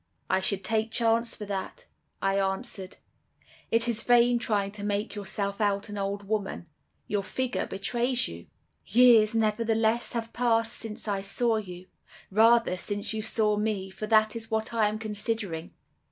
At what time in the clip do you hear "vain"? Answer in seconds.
4.01-4.39